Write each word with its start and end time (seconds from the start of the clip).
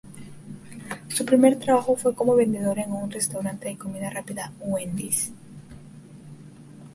Su 1.09 1.25
primer 1.25 1.59
trabajo 1.59 1.95
fue 1.95 2.15
como 2.15 2.33
vendedora 2.35 2.81
en 2.81 2.91
un 2.91 3.11
restaurante 3.11 3.67
de 3.69 3.77
comida 3.77 4.09
rápida 4.09 4.51
Wendy's. 4.59 5.31